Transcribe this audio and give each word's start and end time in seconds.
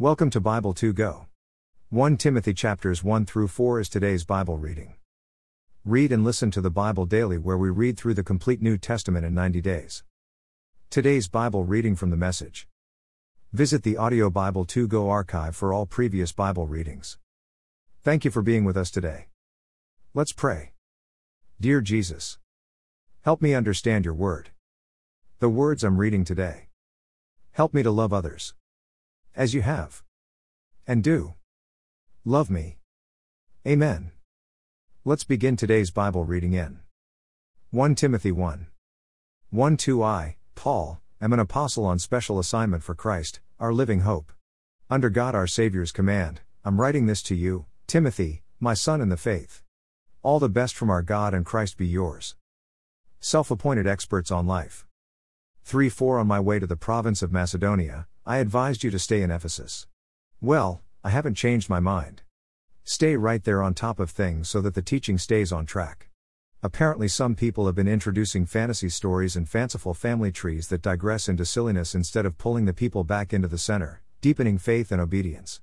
Welcome 0.00 0.30
to 0.30 0.40
Bible 0.40 0.74
2 0.74 0.92
Go. 0.92 1.26
1 1.90 2.18
Timothy 2.18 2.54
chapters 2.54 3.02
1 3.02 3.26
through 3.26 3.48
4 3.48 3.80
is 3.80 3.88
today's 3.88 4.24
Bible 4.24 4.56
reading. 4.56 4.94
Read 5.84 6.12
and 6.12 6.22
listen 6.22 6.52
to 6.52 6.60
the 6.60 6.70
Bible 6.70 7.04
daily 7.04 7.36
where 7.36 7.58
we 7.58 7.68
read 7.68 7.98
through 7.98 8.14
the 8.14 8.22
complete 8.22 8.62
New 8.62 8.78
Testament 8.78 9.26
in 9.26 9.34
90 9.34 9.60
days. 9.60 10.04
Today's 10.88 11.26
Bible 11.26 11.64
reading 11.64 11.96
from 11.96 12.10
the 12.10 12.16
message. 12.16 12.68
Visit 13.52 13.82
the 13.82 13.96
Audio 13.96 14.30
Bible 14.30 14.64
2 14.64 14.86
Go 14.86 15.10
archive 15.10 15.56
for 15.56 15.72
all 15.72 15.84
previous 15.84 16.30
Bible 16.30 16.68
readings. 16.68 17.18
Thank 18.04 18.24
you 18.24 18.30
for 18.30 18.40
being 18.40 18.64
with 18.64 18.76
us 18.76 18.92
today. 18.92 19.26
Let's 20.14 20.32
pray. 20.32 20.74
Dear 21.60 21.80
Jesus, 21.80 22.38
help 23.22 23.42
me 23.42 23.52
understand 23.52 24.04
your 24.04 24.14
word. 24.14 24.50
The 25.40 25.48
words 25.48 25.82
I'm 25.82 25.98
reading 25.98 26.24
today. 26.24 26.68
Help 27.50 27.74
me 27.74 27.82
to 27.82 27.90
love 27.90 28.12
others. 28.12 28.54
As 29.38 29.54
you 29.54 29.62
have. 29.62 30.02
And 30.84 31.00
do. 31.00 31.34
Love 32.24 32.50
me. 32.50 32.78
Amen. 33.64 34.10
Let's 35.04 35.22
begin 35.22 35.54
today's 35.54 35.92
Bible 35.92 36.24
reading 36.24 36.54
in 36.54 36.80
1 37.70 37.94
Timothy 37.94 38.32
1. 38.32 38.66
1 39.50 39.76
2 39.76 40.02
I, 40.02 40.36
Paul, 40.56 41.00
am 41.20 41.32
an 41.32 41.38
apostle 41.38 41.86
on 41.86 42.00
special 42.00 42.40
assignment 42.40 42.82
for 42.82 42.96
Christ, 42.96 43.38
our 43.60 43.72
living 43.72 44.00
hope. 44.00 44.32
Under 44.90 45.08
God 45.08 45.36
our 45.36 45.46
Savior's 45.46 45.92
command, 45.92 46.40
I'm 46.64 46.80
writing 46.80 47.06
this 47.06 47.22
to 47.22 47.36
you, 47.36 47.66
Timothy, 47.86 48.42
my 48.58 48.74
son 48.74 49.00
in 49.00 49.08
the 49.08 49.16
faith. 49.16 49.62
All 50.24 50.40
the 50.40 50.48
best 50.48 50.74
from 50.74 50.90
our 50.90 51.02
God 51.02 51.32
and 51.32 51.46
Christ 51.46 51.76
be 51.76 51.86
yours. 51.86 52.34
Self 53.20 53.52
appointed 53.52 53.86
experts 53.86 54.32
on 54.32 54.48
life. 54.48 54.84
3 55.62 55.88
4 55.88 56.18
On 56.18 56.26
my 56.26 56.40
way 56.40 56.58
to 56.58 56.66
the 56.66 56.74
province 56.74 57.22
of 57.22 57.30
Macedonia, 57.30 58.08
I 58.28 58.40
advised 58.40 58.84
you 58.84 58.90
to 58.90 58.98
stay 58.98 59.22
in 59.22 59.30
Ephesus. 59.30 59.86
Well, 60.38 60.82
I 61.02 61.08
haven't 61.08 61.36
changed 61.36 61.70
my 61.70 61.80
mind. 61.80 62.20
Stay 62.84 63.16
right 63.16 63.42
there 63.42 63.62
on 63.62 63.72
top 63.72 63.98
of 63.98 64.10
things 64.10 64.50
so 64.50 64.60
that 64.60 64.74
the 64.74 64.82
teaching 64.82 65.16
stays 65.16 65.50
on 65.50 65.64
track. 65.64 66.10
Apparently, 66.62 67.08
some 67.08 67.34
people 67.34 67.64
have 67.64 67.74
been 67.74 67.88
introducing 67.88 68.44
fantasy 68.44 68.90
stories 68.90 69.34
and 69.34 69.48
fanciful 69.48 69.94
family 69.94 70.30
trees 70.30 70.68
that 70.68 70.82
digress 70.82 71.26
into 71.26 71.46
silliness 71.46 71.94
instead 71.94 72.26
of 72.26 72.36
pulling 72.36 72.66
the 72.66 72.74
people 72.74 73.02
back 73.02 73.32
into 73.32 73.48
the 73.48 73.56
center, 73.56 74.02
deepening 74.20 74.58
faith 74.58 74.92
and 74.92 75.00
obedience. 75.00 75.62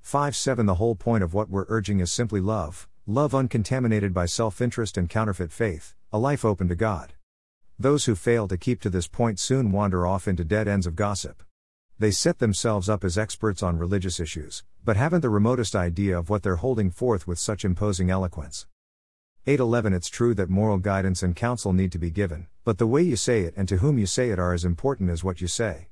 5 0.00 0.34
7 0.34 0.64
The 0.64 0.76
whole 0.76 0.94
point 0.94 1.22
of 1.22 1.34
what 1.34 1.50
we're 1.50 1.66
urging 1.68 2.00
is 2.00 2.10
simply 2.10 2.40
love, 2.40 2.88
love 3.06 3.34
uncontaminated 3.34 4.14
by 4.14 4.24
self 4.24 4.62
interest 4.62 4.96
and 4.96 5.10
counterfeit 5.10 5.52
faith, 5.52 5.94
a 6.10 6.18
life 6.18 6.42
open 6.42 6.68
to 6.68 6.74
God. 6.74 7.12
Those 7.78 8.06
who 8.06 8.14
fail 8.14 8.48
to 8.48 8.56
keep 8.56 8.80
to 8.80 8.88
this 8.88 9.08
point 9.08 9.38
soon 9.38 9.72
wander 9.72 10.06
off 10.06 10.26
into 10.26 10.42
dead 10.42 10.66
ends 10.66 10.86
of 10.86 10.96
gossip. 10.96 11.42
They 11.98 12.10
set 12.10 12.38
themselves 12.38 12.88
up 12.88 13.04
as 13.04 13.18
experts 13.18 13.62
on 13.62 13.78
religious 13.78 14.18
issues, 14.18 14.64
but 14.84 14.96
haven't 14.96 15.20
the 15.20 15.30
remotest 15.30 15.76
idea 15.76 16.18
of 16.18 16.30
what 16.30 16.42
they're 16.42 16.56
holding 16.56 16.90
forth 16.90 17.26
with 17.26 17.38
such 17.38 17.64
imposing 17.64 18.10
eloquence. 18.10 18.66
811 19.46 19.92
It's 19.92 20.08
true 20.08 20.34
that 20.34 20.48
moral 20.48 20.78
guidance 20.78 21.22
and 21.22 21.34
counsel 21.34 21.72
need 21.72 21.90
to 21.90 21.98
be 21.98 22.10
given, 22.10 22.46
but 22.64 22.78
the 22.78 22.86
way 22.86 23.02
you 23.02 23.16
say 23.16 23.40
it 23.40 23.54
and 23.56 23.68
to 23.68 23.78
whom 23.78 23.98
you 23.98 24.06
say 24.06 24.30
it 24.30 24.38
are 24.38 24.54
as 24.54 24.64
important 24.64 25.10
as 25.10 25.24
what 25.24 25.40
you 25.40 25.48
say. 25.48 25.88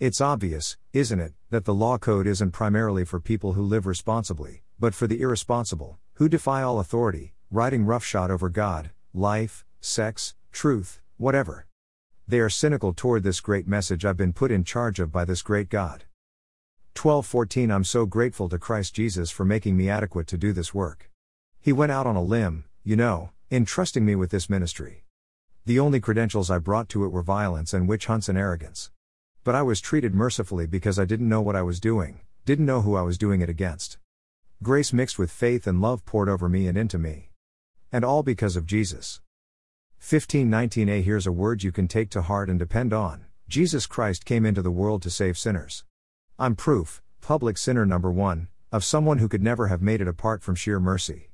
It's 0.00 0.20
obvious, 0.20 0.76
isn't 0.92 1.20
it, 1.20 1.34
that 1.50 1.64
the 1.64 1.74
law 1.74 1.96
code 1.98 2.26
isn't 2.26 2.50
primarily 2.50 3.04
for 3.04 3.20
people 3.20 3.52
who 3.52 3.62
live 3.62 3.86
responsibly, 3.86 4.62
but 4.80 4.94
for 4.94 5.06
the 5.06 5.20
irresponsible, 5.20 5.98
who 6.14 6.28
defy 6.28 6.62
all 6.62 6.80
authority, 6.80 7.34
riding 7.52 7.84
roughshod 7.84 8.32
over 8.32 8.48
God, 8.48 8.90
life, 9.14 9.64
sex, 9.80 10.34
truth, 10.50 11.00
whatever. 11.18 11.67
They 12.30 12.40
are 12.40 12.50
cynical 12.50 12.92
toward 12.92 13.22
this 13.22 13.40
great 13.40 13.66
message 13.66 14.04
I've 14.04 14.18
been 14.18 14.34
put 14.34 14.50
in 14.50 14.62
charge 14.62 15.00
of 15.00 15.10
by 15.10 15.24
this 15.24 15.40
great 15.40 15.70
God. 15.70 16.04
12:14 16.94 17.72
I'm 17.72 17.84
so 17.84 18.04
grateful 18.04 18.50
to 18.50 18.58
Christ 18.58 18.94
Jesus 18.94 19.30
for 19.30 19.46
making 19.46 19.78
me 19.78 19.88
adequate 19.88 20.26
to 20.26 20.36
do 20.36 20.52
this 20.52 20.74
work. 20.74 21.10
He 21.58 21.72
went 21.72 21.90
out 21.90 22.06
on 22.06 22.16
a 22.16 22.22
limb, 22.22 22.64
you 22.84 22.96
know, 22.96 23.30
entrusting 23.50 24.04
me 24.04 24.14
with 24.14 24.30
this 24.30 24.50
ministry. 24.50 25.04
The 25.64 25.80
only 25.80 26.00
credentials 26.00 26.50
I 26.50 26.58
brought 26.58 26.90
to 26.90 27.06
it 27.06 27.12
were 27.12 27.22
violence 27.22 27.72
and 27.72 27.88
witch 27.88 28.04
hunts 28.04 28.28
and 28.28 28.36
arrogance. 28.36 28.90
But 29.42 29.54
I 29.54 29.62
was 29.62 29.80
treated 29.80 30.14
mercifully 30.14 30.66
because 30.66 30.98
I 30.98 31.06
didn't 31.06 31.30
know 31.30 31.40
what 31.40 31.56
I 31.56 31.62
was 31.62 31.80
doing, 31.80 32.20
didn't 32.44 32.66
know 32.66 32.82
who 32.82 32.94
I 32.94 33.00
was 33.00 33.16
doing 33.16 33.40
it 33.40 33.48
against. 33.48 33.96
Grace 34.62 34.92
mixed 34.92 35.18
with 35.18 35.30
faith 35.30 35.66
and 35.66 35.80
love 35.80 36.04
poured 36.04 36.28
over 36.28 36.46
me 36.46 36.68
and 36.68 36.76
into 36.76 36.98
me. 36.98 37.30
And 37.90 38.04
all 38.04 38.22
because 38.22 38.54
of 38.54 38.66
Jesus. 38.66 39.22
1519a 40.00 41.02
Here's 41.02 41.26
a 41.26 41.32
word 41.32 41.62
you 41.62 41.72
can 41.72 41.88
take 41.88 42.08
to 42.10 42.22
heart 42.22 42.48
and 42.48 42.58
depend 42.58 42.92
on 42.92 43.26
Jesus 43.48 43.86
Christ 43.86 44.24
came 44.24 44.46
into 44.46 44.62
the 44.62 44.70
world 44.70 45.02
to 45.02 45.10
save 45.10 45.36
sinners. 45.36 45.84
I'm 46.38 46.54
proof, 46.54 47.02
public 47.20 47.58
sinner 47.58 47.84
number 47.84 48.10
one, 48.10 48.48
of 48.70 48.84
someone 48.84 49.18
who 49.18 49.28
could 49.28 49.42
never 49.42 49.68
have 49.68 49.82
made 49.82 50.00
it 50.00 50.08
apart 50.08 50.42
from 50.42 50.54
sheer 50.54 50.78
mercy. 50.78 51.30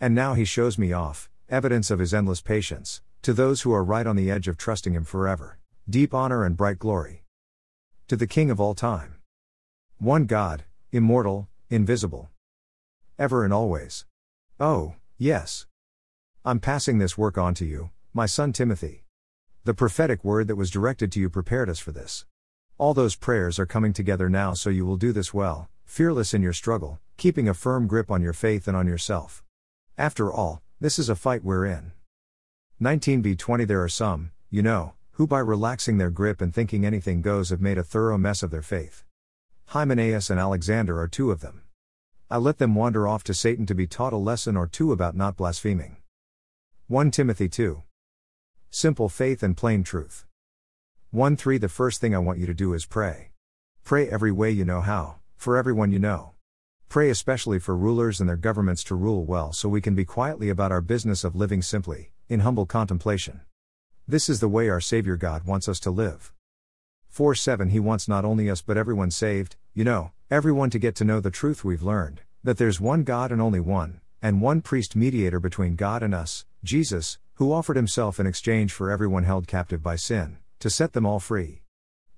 And 0.00 0.14
now 0.14 0.34
he 0.34 0.44
shows 0.44 0.76
me 0.76 0.92
off, 0.92 1.30
evidence 1.48 1.90
of 1.90 2.00
his 2.00 2.12
endless 2.12 2.40
patience, 2.40 3.00
to 3.22 3.32
those 3.32 3.62
who 3.62 3.72
are 3.72 3.84
right 3.84 4.06
on 4.06 4.16
the 4.16 4.30
edge 4.30 4.48
of 4.48 4.56
trusting 4.56 4.92
him 4.92 5.04
forever. 5.04 5.58
Deep 5.88 6.12
honor 6.12 6.44
and 6.44 6.56
bright 6.56 6.78
glory. 6.78 7.24
To 8.08 8.16
the 8.16 8.26
King 8.26 8.50
of 8.50 8.60
all 8.60 8.74
time. 8.74 9.16
One 9.98 10.26
God, 10.26 10.64
immortal, 10.90 11.48
invisible. 11.70 12.28
Ever 13.18 13.44
and 13.44 13.54
always. 13.54 14.04
Oh, 14.60 14.96
yes. 15.16 15.66
I'm 16.44 16.58
passing 16.58 16.98
this 16.98 17.16
work 17.16 17.38
on 17.38 17.54
to 17.54 17.64
you, 17.64 17.90
my 18.14 18.26
son 18.26 18.52
Timothy. 18.52 19.04
The 19.64 19.72
prophetic 19.72 20.22
word 20.22 20.46
that 20.48 20.56
was 20.56 20.70
directed 20.70 21.10
to 21.12 21.20
you 21.20 21.30
prepared 21.30 21.70
us 21.70 21.78
for 21.78 21.92
this. 21.92 22.26
All 22.76 22.92
those 22.92 23.16
prayers 23.16 23.58
are 23.58 23.64
coming 23.64 23.94
together 23.94 24.28
now 24.28 24.52
so 24.52 24.68
you 24.68 24.84
will 24.84 24.98
do 24.98 25.12
this 25.12 25.32
well, 25.32 25.70
fearless 25.86 26.34
in 26.34 26.42
your 26.42 26.52
struggle, 26.52 27.00
keeping 27.16 27.48
a 27.48 27.54
firm 27.54 27.86
grip 27.86 28.10
on 28.10 28.20
your 28.20 28.34
faith 28.34 28.68
and 28.68 28.76
on 28.76 28.86
yourself. 28.86 29.42
After 29.96 30.30
all, 30.30 30.60
this 30.78 30.98
is 30.98 31.08
a 31.08 31.16
fight 31.16 31.42
we're 31.42 31.64
in. 31.64 31.92
19b20 32.82 33.66
There 33.66 33.82
are 33.82 33.88
some, 33.88 34.32
you 34.50 34.60
know, 34.60 34.92
who 35.12 35.26
by 35.26 35.38
relaxing 35.38 35.96
their 35.96 36.10
grip 36.10 36.42
and 36.42 36.52
thinking 36.52 36.84
anything 36.84 37.22
goes 37.22 37.48
have 37.48 37.62
made 37.62 37.78
a 37.78 37.82
thorough 37.82 38.18
mess 38.18 38.42
of 38.42 38.50
their 38.50 38.60
faith. 38.60 39.04
Hymenaeus 39.68 40.28
and 40.28 40.38
Alexander 40.38 41.00
are 41.00 41.08
two 41.08 41.30
of 41.30 41.40
them. 41.40 41.62
I 42.30 42.36
let 42.36 42.58
them 42.58 42.74
wander 42.74 43.08
off 43.08 43.24
to 43.24 43.32
Satan 43.32 43.64
to 43.64 43.74
be 43.74 43.86
taught 43.86 44.12
a 44.12 44.18
lesson 44.18 44.54
or 44.54 44.66
two 44.66 44.92
about 44.92 45.16
not 45.16 45.38
blaspheming. 45.38 45.96
1 46.88 47.10
Timothy 47.10 47.48
2. 47.48 47.82
Simple 48.74 49.10
faith 49.10 49.42
and 49.42 49.54
plain 49.54 49.84
truth. 49.84 50.24
1 51.10 51.36
3 51.36 51.58
The 51.58 51.68
first 51.68 52.00
thing 52.00 52.14
I 52.14 52.18
want 52.18 52.38
you 52.38 52.46
to 52.46 52.54
do 52.54 52.72
is 52.72 52.86
pray. 52.86 53.32
Pray 53.84 54.08
every 54.08 54.32
way 54.32 54.50
you 54.50 54.64
know 54.64 54.80
how, 54.80 55.16
for 55.36 55.58
everyone 55.58 55.92
you 55.92 55.98
know. 55.98 56.30
Pray 56.88 57.10
especially 57.10 57.58
for 57.58 57.76
rulers 57.76 58.18
and 58.18 58.26
their 58.26 58.36
governments 58.38 58.82
to 58.84 58.94
rule 58.94 59.26
well 59.26 59.52
so 59.52 59.68
we 59.68 59.82
can 59.82 59.94
be 59.94 60.06
quietly 60.06 60.48
about 60.48 60.72
our 60.72 60.80
business 60.80 61.22
of 61.22 61.36
living 61.36 61.60
simply, 61.60 62.12
in 62.30 62.40
humble 62.40 62.64
contemplation. 62.64 63.42
This 64.08 64.30
is 64.30 64.40
the 64.40 64.48
way 64.48 64.70
our 64.70 64.80
Savior 64.80 65.18
God 65.18 65.44
wants 65.44 65.68
us 65.68 65.78
to 65.80 65.90
live. 65.90 66.32
4 67.10 67.34
7 67.34 67.68
He 67.68 67.78
wants 67.78 68.08
not 68.08 68.24
only 68.24 68.48
us 68.48 68.62
but 68.62 68.78
everyone 68.78 69.10
saved, 69.10 69.56
you 69.74 69.84
know, 69.84 70.12
everyone 70.30 70.70
to 70.70 70.78
get 70.78 70.94
to 70.94 71.04
know 71.04 71.20
the 71.20 71.30
truth 71.30 71.62
we've 71.62 71.82
learned, 71.82 72.22
that 72.42 72.56
there's 72.56 72.80
one 72.80 73.04
God 73.04 73.32
and 73.32 73.42
only 73.42 73.60
one, 73.60 74.00
and 74.22 74.40
one 74.40 74.62
priest 74.62 74.96
mediator 74.96 75.38
between 75.38 75.76
God 75.76 76.02
and 76.02 76.14
us, 76.14 76.46
Jesus, 76.64 77.18
who 77.42 77.52
offered 77.52 77.74
himself 77.74 78.20
in 78.20 78.26
exchange 78.28 78.72
for 78.72 78.88
everyone 78.88 79.24
held 79.24 79.48
captive 79.48 79.82
by 79.82 79.96
sin, 79.96 80.38
to 80.60 80.70
set 80.70 80.92
them 80.92 81.04
all 81.04 81.18
free. 81.18 81.60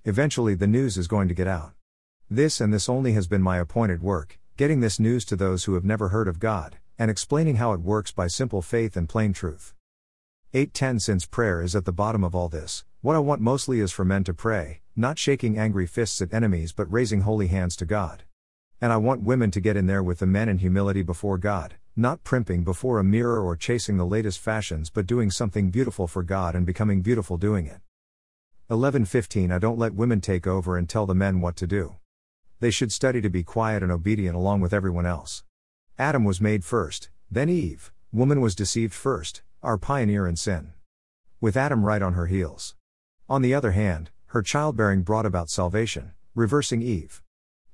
Eventually, 0.05 0.55
the 0.55 0.67
news 0.67 0.99
is 0.99 1.09
going 1.09 1.29
to 1.29 1.35
get 1.35 1.47
out. 1.47 1.73
This 2.29 2.61
and 2.61 2.75
this 2.75 2.91
only 2.91 3.13
has 3.13 3.27
been 3.27 3.41
my 3.41 3.57
appointed 3.57 4.03
work, 4.03 4.39
getting 4.59 4.81
this 4.81 5.01
news 5.01 5.25
to 5.25 5.35
those 5.35 5.65
who 5.65 5.73
have 5.77 5.85
never 5.85 6.11
heard 6.11 6.29
of 6.29 6.39
God, 6.39 6.77
and 6.99 7.11
explaining 7.11 7.57
how 7.57 7.73
it 7.73 7.81
works 7.81 8.13
by 8.13 8.27
simple 8.27 8.61
faith 8.61 8.99
and 8.99 9.09
plain 9.09 9.33
truth. 9.33 9.73
810 10.53 11.01
Since 11.01 11.25
prayer 11.25 11.63
is 11.63 11.75
at 11.75 11.87
the 11.87 11.91
bottom 11.91 12.23
of 12.23 12.35
all 12.35 12.51
this, 12.51 12.85
what 13.01 13.17
I 13.17 13.21
want 13.21 13.41
mostly 13.41 13.81
is 13.81 13.93
for 13.93 14.05
men 14.05 14.25
to 14.25 14.35
pray, 14.35 14.83
not 14.95 15.19
shaking 15.19 15.57
angry 15.57 15.87
fists 15.87 16.21
at 16.21 16.35
enemies 16.35 16.75
but 16.75 16.93
raising 16.93 17.23
holy 17.23 17.47
hands 17.47 17.77
to 17.77 17.87
God. 17.87 18.25
And 18.79 18.93
I 18.93 18.99
want 18.99 19.23
women 19.23 19.51
to 19.53 19.61
get 19.63 19.79
in 19.79 19.87
there 19.87 20.03
with 20.03 20.19
the 20.19 20.27
men 20.27 20.51
in 20.51 20.59
humility 20.59 21.03
before 21.03 21.39
God, 21.39 21.77
not 21.97 22.25
primping 22.25 22.65
before 22.65 22.99
a 22.99 23.05
mirror 23.05 23.41
or 23.41 23.55
chasing 23.55 23.97
the 23.97 24.07
latest 24.07 24.41
fashions 24.41 24.91
but 24.91 25.07
doing 25.07 25.31
something 25.31 25.71
beautiful 25.71 26.09
for 26.09 26.25
God 26.25 26.57
and 26.57 26.67
becoming 26.67 27.03
beautiful 27.03 27.37
doing 27.37 27.67
it. 27.67 27.81
11:15 28.69 29.53
I 29.53 29.59
don't 29.59 29.79
let 29.79 29.95
women 29.95 30.21
take 30.21 30.47
over 30.47 30.77
and 30.77 30.89
tell 30.89 31.07
the 31.07 31.15
men 31.15 31.41
what 31.41 31.55
to 31.57 31.67
do. 31.67 31.97
They 32.59 32.71
should 32.73 32.91
study 32.91 33.21
to 33.21 33.29
be 33.29 33.45
quiet 33.45 33.83
and 33.83 33.93
obedient 33.93 34.35
along 34.35 34.61
with 34.61 34.73
everyone 34.73 35.07
else. 35.07 35.45
Adam 35.97 36.25
was 36.25 36.41
made 36.41 36.65
first, 36.65 37.11
then 37.31 37.49
Eve. 37.49 37.93
Woman 38.13 38.41
was 38.41 38.55
deceived 38.55 38.95
first, 38.95 39.43
our 39.63 39.79
pioneer 39.79 40.27
in 40.27 40.35
sin. 40.35 40.73
With 41.41 41.57
Adam 41.57 41.85
right 41.85 42.03
on 42.03 42.15
her 42.15 42.27
heels. 42.27 42.75
On 43.29 43.43
the 43.43 43.55
other 43.55 43.73
hand, 43.73 44.11
her 44.29 44.43
childbearing 44.43 45.03
brought 45.03 45.27
about 45.27 45.51
salvation, 45.51 46.13
reversing 46.35 46.83
Eve. 46.83 47.23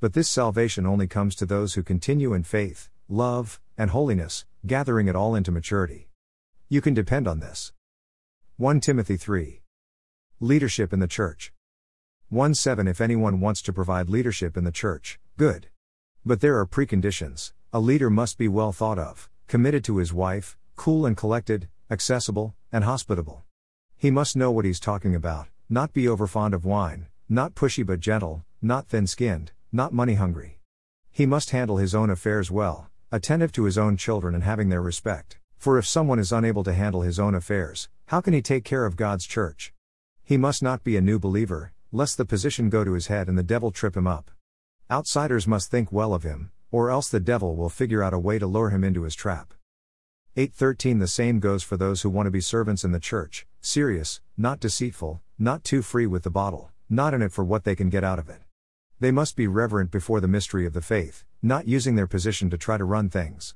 But 0.01 0.13
this 0.13 0.29
salvation 0.29 0.87
only 0.87 1.07
comes 1.07 1.35
to 1.37 1.47
those 1.47 1.75
who 1.75 1.83
continue 1.83 2.35
in 2.35 2.43
faith, 2.43 2.91
love, 3.09 3.61
and 3.81 3.93
holiness, 3.93 4.45
gathering 4.67 5.09
it 5.09 5.17
all 5.17 5.35
into 5.35 5.51
maturity. 5.51 6.11
You 6.69 6.83
can 6.83 6.93
depend 6.93 7.27
on 7.27 7.41
this. 7.41 7.73
1 8.59 8.79
Timothy 8.81 9.17
3. 9.17 9.63
Leadership 10.39 10.93
in 10.93 11.01
the 11.01 11.09
Church. 11.09 11.55
1 12.29 12.55
7 12.55 12.87
If 12.87 13.01
anyone 13.01 13.41
wants 13.41 13.63
to 13.63 13.73
provide 13.73 14.11
leadership 14.11 14.59
in 14.59 14.65
the 14.65 14.71
church, 14.71 15.19
Good. 15.39 15.69
But 16.27 16.43
there 16.43 16.59
are 16.59 16.67
preconditions. 16.67 17.55
A 17.73 17.81
leader 17.81 18.11
must 18.11 18.37
be 18.37 18.49
well 18.49 18.73
thought 18.73 18.99
of, 18.99 19.31
committed 19.49 19.83
to 19.85 19.97
his 19.97 20.13
wife, 20.13 20.59
cool 20.77 21.07
and 21.07 21.17
collected, 21.17 21.67
accessible, 21.91 22.55
and 22.71 22.85
hospitable. 22.85 23.45
He 23.97 24.11
must 24.11 24.37
know 24.37 24.51
what 24.51 24.67
he's 24.67 24.79
talking 24.79 25.15
about, 25.15 25.49
not 25.71 25.95
be 25.95 26.05
overfond 26.05 26.53
of 26.53 26.67
wine, 26.67 27.07
not 27.31 27.55
pushy 27.55 27.87
but 27.87 28.01
gentle, 28.01 28.45
not 28.61 28.89
thin 28.89 29.07
skinned, 29.07 29.53
not 29.73 29.95
money 29.95 30.17
hungry. 30.17 30.59
He 31.11 31.25
must 31.25 31.51
handle 31.53 31.79
his 31.79 31.95
own 31.95 32.11
affairs 32.11 32.51
well, 32.51 32.91
attentive 33.13 33.51
to 33.53 33.65
his 33.65 33.77
own 33.77 33.97
children 33.97 34.35
and 34.35 34.45
having 34.45 34.69
their 34.69 34.81
respect. 34.81 35.39
For 35.57 35.79
if 35.79 35.87
someone 35.87 36.19
is 36.19 36.31
unable 36.31 36.63
to 36.65 36.73
handle 36.73 37.03
his 37.03 37.19
own 37.19 37.35
affairs, 37.35 37.89
how 38.07 38.21
can 38.21 38.33
he 38.33 38.41
take 38.41 38.65
care 38.65 38.87
of 38.87 38.97
God's 38.97 39.27
church? 39.27 39.75
He 40.23 40.37
must 40.37 40.63
not 40.63 40.85
be 40.85 40.97
a 40.97 41.01
new 41.01 41.19
believer, 41.19 41.73
lest 41.91 42.17
the 42.17 42.25
position 42.25 42.71
go 42.71 42.85
to 42.85 42.93
his 42.93 43.09
head 43.09 43.29
and 43.29 43.37
the 43.37 43.43
devil 43.43 43.73
trip 43.73 43.97
him 43.97 44.07
up. 44.07 44.31
Outsiders 44.91 45.47
must 45.47 45.71
think 45.71 45.91
well 45.91 46.15
of 46.15 46.23
him, 46.23 46.53
or 46.71 46.91
else 46.91 47.09
the 47.09 47.19
devil 47.19 47.57
will 47.57 47.69
figure 47.69 48.03
out 48.03 48.15
a 48.15 48.19
way 48.19 48.39
to 48.39 48.47
lure 48.47 48.71
him 48.71 48.85
into 48.85 49.03
his 49.03 49.17
trap. 49.17 49.55
813 50.37 51.01
The 51.01 51.09
same 51.09 51.41
goes 51.41 51.65
for 51.65 51.77
those 51.77 52.03
who 52.03 52.11
want 52.11 52.29
to 52.29 52.31
be 52.31 52.41
servants 52.41 52.85
in 52.85 52.93
the 52.93 53.01
church, 53.01 53.47
serious, 53.61 54.21
not 54.37 54.61
deceitful, 54.61 55.21
not 55.37 55.65
too 55.65 55.83
free 55.83 56.07
with 56.07 56.23
the 56.23 56.31
bottle, 56.31 56.71
not 56.89 57.13
in 57.13 57.23
it 57.23 57.33
for 57.33 57.45
what 57.45 57.65
they 57.65 57.75
can 57.75 57.91
get 57.91 58.05
out 58.05 58.21
of 58.21 58.29
it. 58.29 58.43
They 59.01 59.11
must 59.11 59.35
be 59.35 59.49
reverent 59.49 59.91
before 59.91 60.21
the 60.21 60.29
mystery 60.29 60.65
of 60.65 60.75
the 60.75 60.83
faith, 60.83 61.25
not 61.43 61.67
using 61.67 61.95
their 61.95 62.07
position 62.07 62.51
to 62.51 62.59
try 62.59 62.77
to 62.77 62.85
run 62.85 63.09
things. 63.09 63.55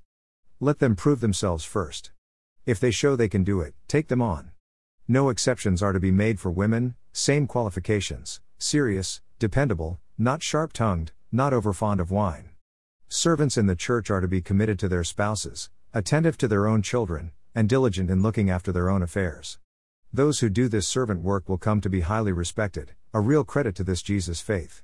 Let 0.60 0.78
them 0.78 0.96
prove 0.96 1.20
themselves 1.20 1.64
first. 1.64 2.12
If 2.64 2.80
they 2.80 2.90
show 2.90 3.14
they 3.14 3.28
can 3.28 3.44
do 3.44 3.60
it, 3.60 3.74
take 3.88 4.08
them 4.08 4.22
on. 4.22 4.52
No 5.06 5.28
exceptions 5.28 5.82
are 5.82 5.92
to 5.92 6.00
be 6.00 6.10
made 6.10 6.40
for 6.40 6.50
women, 6.50 6.94
same 7.12 7.46
qualifications, 7.46 8.40
serious, 8.58 9.20
dependable, 9.38 10.00
not 10.16 10.42
sharp 10.42 10.72
tongued, 10.72 11.12
not 11.30 11.52
overfond 11.52 12.00
of 12.00 12.10
wine. 12.10 12.50
Servants 13.08 13.58
in 13.58 13.66
the 13.66 13.76
church 13.76 14.10
are 14.10 14.20
to 14.20 14.28
be 14.28 14.40
committed 14.40 14.78
to 14.78 14.88
their 14.88 15.04
spouses, 15.04 15.68
attentive 15.92 16.38
to 16.38 16.48
their 16.48 16.66
own 16.66 16.80
children, 16.80 17.32
and 17.54 17.68
diligent 17.68 18.08
in 18.08 18.22
looking 18.22 18.48
after 18.48 18.72
their 18.72 18.88
own 18.88 19.02
affairs. 19.02 19.58
Those 20.12 20.38
who 20.38 20.48
do 20.48 20.68
this 20.68 20.86
servant 20.86 21.22
work 21.22 21.48
will 21.48 21.58
come 21.58 21.80
to 21.80 21.90
be 21.90 22.02
highly 22.02 22.30
respected, 22.30 22.92
a 23.12 23.18
real 23.20 23.42
credit 23.42 23.74
to 23.74 23.84
this 23.84 24.00
Jesus 24.00 24.40
faith. 24.40 24.83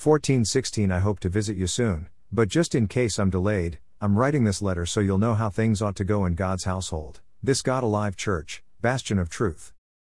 1416 0.00 0.92
I 0.92 1.00
hope 1.00 1.18
to 1.18 1.28
visit 1.28 1.56
you 1.56 1.66
soon, 1.66 2.06
but 2.30 2.48
just 2.48 2.76
in 2.76 2.86
case 2.86 3.18
I'm 3.18 3.30
delayed, 3.30 3.80
I'm 4.00 4.16
writing 4.16 4.44
this 4.44 4.62
letter 4.62 4.86
so 4.86 5.00
you'll 5.00 5.18
know 5.18 5.34
how 5.34 5.50
things 5.50 5.82
ought 5.82 5.96
to 5.96 6.04
go 6.04 6.24
in 6.24 6.36
God's 6.36 6.62
household, 6.62 7.20
this 7.42 7.62
God 7.62 7.82
alive 7.82 8.16
church, 8.16 8.62
bastion 8.80 9.18
of 9.18 9.28
truth. 9.28 9.72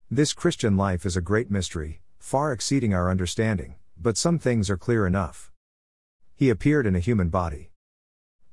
This 0.08 0.34
Christian 0.34 0.76
life 0.76 1.04
is 1.04 1.16
a 1.16 1.20
great 1.20 1.50
mystery, 1.50 2.00
far 2.20 2.52
exceeding 2.52 2.94
our 2.94 3.10
understanding, 3.10 3.74
but 4.00 4.16
some 4.16 4.38
things 4.38 4.70
are 4.70 4.76
clear 4.76 5.04
enough. 5.04 5.50
He 6.36 6.48
appeared 6.48 6.86
in 6.86 6.94
a 6.94 7.00
human 7.00 7.28
body, 7.28 7.72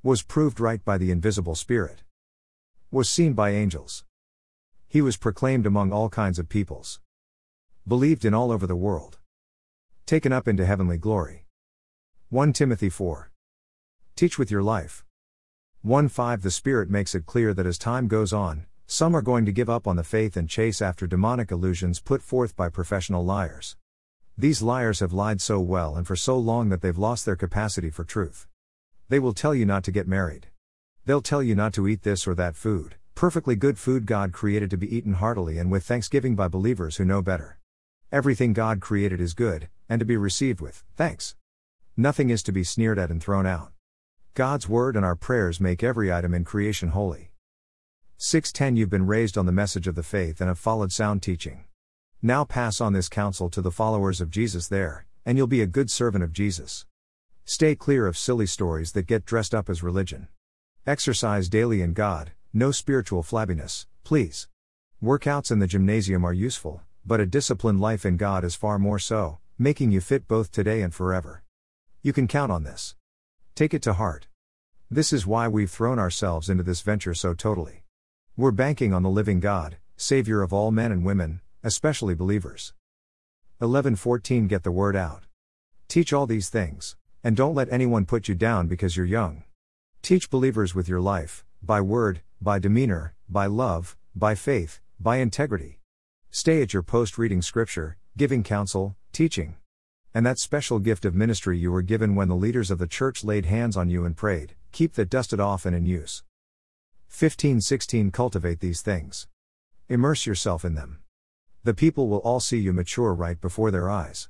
was 0.02 0.24
proved 0.24 0.60
right 0.60 0.84
by 0.84 0.98
the 0.98 1.12
invisible 1.12 1.54
Spirit, 1.54 2.02
was 2.90 3.08
seen 3.08 3.34
by 3.34 3.52
angels. 3.52 4.04
He 4.88 5.00
was 5.00 5.16
proclaimed 5.16 5.68
among 5.68 5.94
all 5.94 6.10
kinds 6.10 6.40
of 6.40 6.50
peoples, 6.50 7.00
believed 7.88 8.26
in 8.26 8.34
all 8.34 8.52
over 8.52 8.66
the 8.66 8.76
world, 8.76 9.19
taken 10.10 10.34
up 10.34 10.48
into 10.48 10.66
heavenly 10.66 10.98
glory. 10.98 11.46
1 12.30 12.52
Timothy 12.54 12.90
4. 12.90 13.30
Teach 14.16 14.40
with 14.40 14.50
your 14.50 14.64
life. 14.64 15.06
1 15.84 16.08
5 16.08 16.42
The 16.42 16.50
Spirit 16.50 16.90
makes 16.90 17.14
it 17.14 17.28
clear 17.28 17.54
that 17.54 17.68
as 17.68 17.78
time 17.78 18.08
goes 18.08 18.34
on, 18.34 18.66
some 18.88 19.16
are 19.16 19.22
going 19.22 19.46
to 19.46 19.52
give 19.52 19.70
up 19.70 19.86
on 19.86 19.98
the 19.98 20.04
faith 20.04 20.36
and 20.36 20.50
chase 20.50 20.82
after 20.82 21.06
demonic 21.06 21.52
illusions 21.52 22.00
put 22.00 22.24
forth 22.24 22.56
by 22.56 22.70
professional 22.70 23.24
liars. 23.24 23.78
These 24.36 24.64
liars 24.64 25.00
have 25.00 25.14
lied 25.14 25.42
so 25.42 25.60
well 25.60 25.96
and 25.96 26.08
for 26.08 26.16
so 26.16 26.40
long 26.40 26.70
that 26.70 26.82
they've 26.82 26.98
lost 26.98 27.28
their 27.28 27.36
capacity 27.36 27.92
for 27.92 28.04
truth. 28.04 28.48
They 29.10 29.20
will 29.20 29.36
tell 29.36 29.54
you 29.54 29.68
not 29.68 29.84
to 29.84 29.92
get 29.92 30.08
married. 30.08 30.48
They'll 31.06 31.22
tell 31.22 31.44
you 31.44 31.54
not 31.54 31.72
to 31.74 31.88
eat 31.88 32.02
this 32.02 32.26
or 32.26 32.34
that 32.34 32.56
food, 32.56 32.96
perfectly 33.14 33.56
good 33.56 33.78
food 33.78 34.08
God 34.08 34.34
created 34.34 34.72
to 34.72 34.78
be 34.78 34.92
eaten 34.92 35.14
heartily 35.14 35.60
and 35.60 35.70
with 35.70 35.84
thanksgiving 35.84 36.36
by 36.36 36.48
believers 36.48 36.98
who 36.98 37.06
know 37.06 37.22
better. 37.22 37.59
Everything 38.12 38.54
God 38.54 38.82
created 38.82 39.22
is 39.22 39.36
good, 39.36 39.70
and 39.88 40.00
to 40.00 40.06
be 40.06 40.18
received 40.18 40.62
with 40.62 40.84
thanks. 40.96 41.36
Nothing 41.96 42.32
is 42.32 42.42
to 42.42 42.52
be 42.52 42.64
sneered 42.64 42.98
at 42.98 43.12
and 43.12 43.22
thrown 43.22 43.46
out. 43.46 43.72
God's 44.34 44.68
word 44.68 44.96
and 44.96 45.06
our 45.06 45.16
prayers 45.16 45.60
make 45.60 45.84
every 45.84 46.12
item 46.12 46.34
in 46.34 46.44
creation 46.44 46.90
holy. 46.90 47.30
610 48.18 48.78
You've 48.78 48.90
been 48.90 49.06
raised 49.06 49.38
on 49.38 49.46
the 49.46 49.52
message 49.52 49.88
of 49.88 49.94
the 49.94 50.02
faith 50.02 50.42
and 50.42 50.48
have 50.48 50.58
followed 50.58 50.92
sound 50.92 51.22
teaching. 51.22 51.66
Now 52.20 52.46
pass 52.46 52.82
on 52.82 52.94
this 52.94 53.10
counsel 53.10 53.48
to 53.52 53.62
the 53.62 53.70
followers 53.70 54.22
of 54.22 54.32
Jesus 54.32 54.68
there, 54.68 55.06
and 55.24 55.38
you'll 55.38 55.46
be 55.46 55.62
a 55.62 55.68
good 55.68 55.92
servant 55.92 56.24
of 56.24 56.34
Jesus. 56.34 56.88
Stay 57.46 57.76
clear 57.76 58.08
of 58.08 58.18
silly 58.18 58.48
stories 58.48 58.94
that 58.94 59.06
get 59.06 59.24
dressed 59.24 59.54
up 59.54 59.70
as 59.70 59.84
religion. 59.84 60.30
Exercise 60.88 61.48
daily 61.48 61.84
in 61.84 61.94
God, 61.94 62.32
no 62.54 62.72
spiritual 62.72 63.22
flabbiness, 63.22 63.86
please. 64.04 64.48
Workouts 65.00 65.52
in 65.52 65.60
the 65.60 65.68
gymnasium 65.68 66.26
are 66.26 66.34
useful, 66.34 66.82
but 67.06 67.20
a 67.20 67.26
disciplined 67.26 67.80
life 67.80 68.06
in 68.06 68.18
God 68.18 68.44
is 68.44 68.56
far 68.56 68.78
more 68.80 69.00
so, 69.00 69.40
making 69.58 69.92
you 69.92 70.02
fit 70.02 70.28
both 70.28 70.52
today 70.52 70.82
and 70.82 70.94
forever. 70.94 71.44
You 72.02 72.14
can 72.14 72.28
count 72.28 72.52
on 72.52 72.64
this. 72.64 72.96
Take 73.56 73.74
it 73.74 73.82
to 73.84 73.94
heart. 73.94 74.28
This 74.90 75.12
is 75.12 75.28
why 75.28 75.48
we've 75.48 75.70
thrown 75.70 76.00
ourselves 76.00 76.50
into 76.50 76.64
this 76.64 76.82
venture 76.82 77.14
so 77.14 77.34
totally. 77.34 77.84
We're 78.38 78.52
banking 78.52 78.94
on 78.94 79.04
the 79.04 79.10
living 79.10 79.40
God, 79.40 79.78
Savior 79.98 80.42
of 80.42 80.54
all 80.54 80.72
men 80.72 80.92
and 80.92 81.04
women, 81.04 81.42
especially 81.62 82.16
believers. 82.16 82.74
1114 83.58 84.48
Get 84.48 84.64
the 84.64 84.72
word 84.72 84.96
out. 84.96 85.24
Teach 85.90 86.14
all 86.14 86.26
these 86.26 86.50
things, 86.50 86.96
and 87.24 87.36
don't 87.36 87.56
let 87.56 87.72
anyone 87.72 88.06
put 88.06 88.28
you 88.28 88.36
down 88.36 88.68
because 88.68 88.96
you're 88.96 89.06
young. 89.06 89.44
Teach 90.02 90.30
believers 90.30 90.74
with 90.74 90.88
your 90.88 91.02
life, 91.02 91.44
by 91.62 91.82
word, 91.82 92.22
by 92.40 92.60
demeanor, 92.60 93.14
by 93.28 93.48
love, 93.48 93.98
by 94.16 94.36
faith, 94.36 94.80
by 95.00 95.18
integrity. 95.18 95.79
Stay 96.32 96.62
at 96.62 96.74
your 96.74 96.84
post 96.84 97.18
reading 97.18 97.42
scripture, 97.42 97.98
giving 98.16 98.44
counsel, 98.44 98.96
teaching. 99.12 99.56
And 100.14 100.24
that 100.28 100.38
special 100.38 100.78
gift 100.78 101.04
of 101.04 101.16
ministry 101.16 101.58
you 101.58 101.72
were 101.72 101.82
given 101.82 102.14
when 102.14 102.28
the 102.28 102.36
leaders 102.36 102.70
of 102.70 102.78
the 102.78 102.86
church 102.86 103.24
laid 103.24 103.48
hands 103.48 103.76
on 103.76 103.90
you 103.90 104.06
and 104.06 104.16
prayed, 104.16 104.54
keep 104.72 104.94
that 104.94 105.10
dusted 105.10 105.40
off 105.40 105.66
and 105.66 105.76
in 105.76 105.88
use. 105.88 106.22
1516 107.08 108.12
Cultivate 108.12 108.60
these 108.60 108.82
things. 108.82 109.28
Immerse 109.88 110.28
yourself 110.28 110.64
in 110.64 110.76
them. 110.76 111.00
The 111.64 111.74
people 111.74 112.08
will 112.08 112.20
all 112.20 112.40
see 112.40 112.60
you 112.60 112.74
mature 112.74 113.12
right 113.12 113.42
before 113.42 113.72
their 113.72 113.90
eyes. 113.90 114.30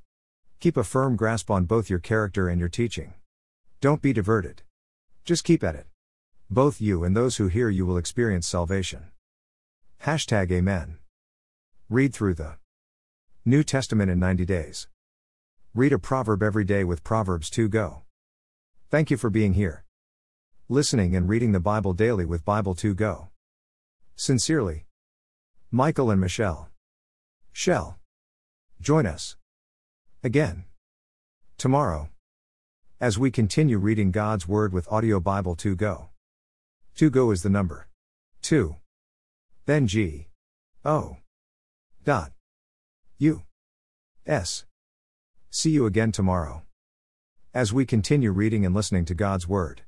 Keep 0.61 0.77
a 0.77 0.85
firm 0.85 1.17
grasp 1.17 1.51
on 1.51 1.65
both 1.65 1.89
your 1.89 1.99
character 1.99 2.47
and 2.47 2.61
your 2.61 2.69
teaching. 2.69 3.13
Don't 3.81 4.01
be 4.01 4.13
diverted. 4.13 4.61
Just 5.25 5.43
keep 5.43 5.65
at 5.65 5.75
it. 5.75 5.87
Both 6.49 6.79
you 6.79 7.03
and 7.03 7.13
those 7.13 7.35
who 7.35 7.49
hear 7.49 7.67
you 7.67 7.85
will 7.85 7.97
experience 7.97 8.47
salvation. 8.47 9.07
Hashtag 10.03 10.49
Amen. 10.49 10.98
Read 11.91 12.13
through 12.13 12.35
the 12.35 12.57
New 13.45 13.63
Testament 13.63 14.11
in 14.11 14.19
90 14.19 14.45
days. 14.45 14.87
Read 15.73 15.91
a 15.91 15.97
proverb 15.97 16.43
every 16.43 16.63
day 16.63 16.83
with 16.83 17.03
Proverbs 17.03 17.49
2 17.49 17.67
Go. 17.67 18.03
Thank 18.91 19.09
you 19.09 19.17
for 19.17 19.31
being 19.31 19.53
here. 19.55 19.85
Listening 20.67 21.15
and 21.15 21.27
reading 21.27 21.51
the 21.51 21.59
Bible 21.59 21.93
daily 21.93 22.25
with 22.25 22.45
Bible 22.45 22.75
2 22.75 22.93
Go. 22.93 23.29
Sincerely, 24.15 24.85
Michael 25.71 26.11
and 26.11 26.21
Michelle. 26.21 26.69
Shell. 27.51 27.97
Join 28.79 29.07
us. 29.07 29.35
Again. 30.23 30.65
Tomorrow. 31.57 32.09
As 33.01 33.17
we 33.17 33.31
continue 33.31 33.79
reading 33.79 34.11
God's 34.11 34.47
Word 34.47 34.73
with 34.73 34.87
Audio 34.91 35.19
Bible 35.19 35.55
2 35.55 35.75
Go. 35.75 36.09
2 36.97 37.09
Go 37.09 37.31
is 37.31 37.41
the 37.41 37.49
number. 37.49 37.87
2. 38.43 38.75
Then 39.65 39.87
G. 39.87 40.27
O. 40.85 41.17
Dot. 42.09 42.31
U. 43.19 43.43
S. 44.25 44.65
See 45.51 45.69
you 45.69 45.85
again 45.85 46.11
tomorrow. 46.11 46.63
As 47.53 47.71
we 47.71 47.85
continue 47.85 48.31
reading 48.31 48.65
and 48.65 48.73
listening 48.73 49.05
to 49.05 49.13
God's 49.13 49.47
Word. 49.47 49.83